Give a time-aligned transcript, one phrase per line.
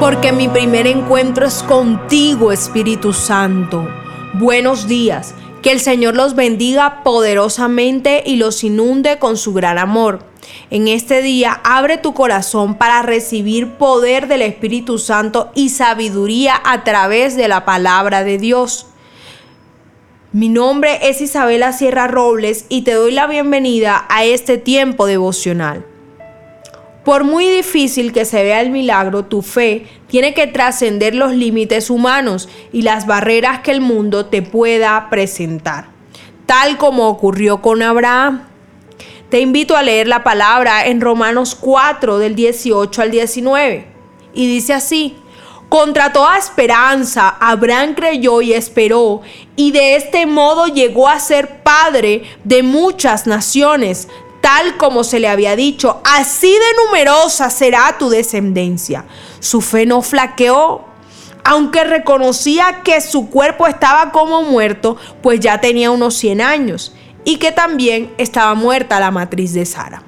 [0.00, 3.88] porque mi primer encuentro es contigo, Espíritu Santo.
[4.34, 10.20] Buenos días, que el Señor los bendiga poderosamente y los inunde con su gran amor.
[10.70, 16.84] En este día abre tu corazón para recibir poder del Espíritu Santo y sabiduría a
[16.84, 18.86] través de la palabra de Dios.
[20.30, 25.87] Mi nombre es Isabela Sierra Robles y te doy la bienvenida a este tiempo devocional.
[27.08, 31.88] Por muy difícil que se vea el milagro, tu fe tiene que trascender los límites
[31.88, 35.88] humanos y las barreras que el mundo te pueda presentar,
[36.44, 38.42] tal como ocurrió con Abraham.
[39.30, 43.86] Te invito a leer la palabra en Romanos 4 del 18 al 19
[44.34, 45.16] y dice así,
[45.70, 49.22] contra toda esperanza, Abraham creyó y esperó,
[49.56, 54.08] y de este modo llegó a ser padre de muchas naciones,
[54.48, 59.04] tal como se le había dicho, así de numerosa será tu descendencia.
[59.40, 60.86] Su fe no flaqueó,
[61.44, 66.94] aunque reconocía que su cuerpo estaba como muerto, pues ya tenía unos 100 años,
[67.26, 70.02] y que también estaba muerta la matriz de Sara.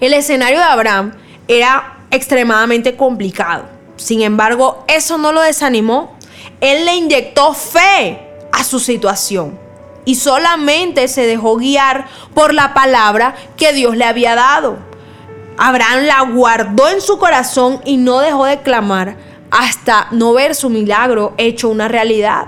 [0.00, 1.14] El escenario de Abraham
[1.46, 3.66] era extremadamente complicado.
[3.94, 6.18] Sin embargo, eso no lo desanimó.
[6.60, 8.18] Él le inyectó fe
[8.50, 9.63] a su situación
[10.04, 14.78] y solamente se dejó guiar por la palabra que Dios le había dado.
[15.56, 19.16] Abraham la guardó en su corazón y no dejó de clamar
[19.50, 22.46] hasta no ver su milagro hecho una realidad.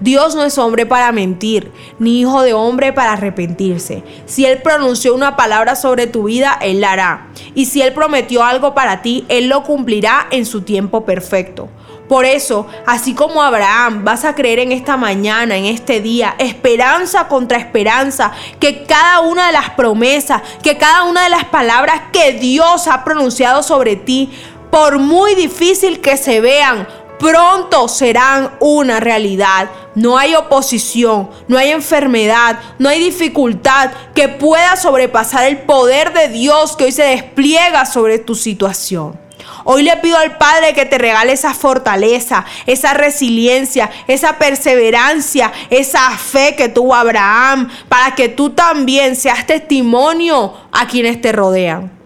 [0.00, 4.04] Dios no es hombre para mentir, ni hijo de hombre para arrepentirse.
[4.26, 7.27] Si Él pronunció una palabra sobre tu vida, Él la hará.
[7.54, 11.68] Y si Él prometió algo para ti, Él lo cumplirá en su tiempo perfecto.
[12.08, 17.28] Por eso, así como Abraham, vas a creer en esta mañana, en este día, esperanza
[17.28, 22.32] contra esperanza, que cada una de las promesas, que cada una de las palabras que
[22.32, 24.30] Dios ha pronunciado sobre ti,
[24.70, 29.70] por muy difícil que se vean, pronto serán una realidad.
[29.94, 36.28] No hay oposición, no hay enfermedad, no hay dificultad que pueda sobrepasar el poder de
[36.28, 39.18] Dios que hoy se despliega sobre tu situación.
[39.64, 46.10] Hoy le pido al Padre que te regale esa fortaleza, esa resiliencia, esa perseverancia, esa
[46.16, 51.97] fe que tuvo Abraham, para que tú también seas testimonio a quienes te rodean.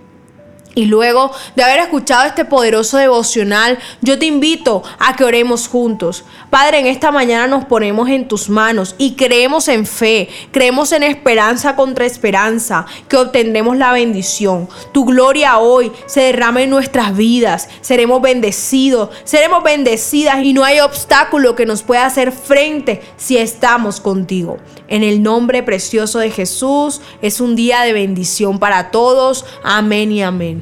[0.74, 6.24] Y luego de haber escuchado este poderoso devocional, yo te invito a que oremos juntos.
[6.48, 11.02] Padre, en esta mañana nos ponemos en tus manos y creemos en fe, creemos en
[11.02, 14.68] esperanza contra esperanza, que obtendremos la bendición.
[14.92, 20.80] Tu gloria hoy se derrama en nuestras vidas, seremos bendecidos, seremos bendecidas y no hay
[20.80, 24.56] obstáculo que nos pueda hacer frente si estamos contigo.
[24.88, 29.44] En el nombre precioso de Jesús, es un día de bendición para todos.
[29.62, 30.61] Amén y amén.